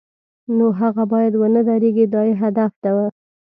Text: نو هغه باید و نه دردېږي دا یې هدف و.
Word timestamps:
نو 0.57 0.67
هغه 0.79 1.03
باید 1.13 1.33
و 1.35 1.43
نه 1.55 1.61
دردېږي 1.67 2.05
دا 2.13 2.21
یې 2.27 2.33
هدف 2.41 2.71
و. 2.95 2.97